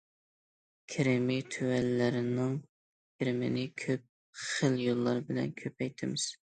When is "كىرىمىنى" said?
2.71-3.69